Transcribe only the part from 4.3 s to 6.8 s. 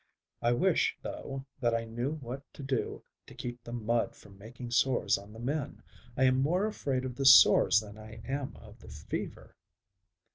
making sores on the men. I am more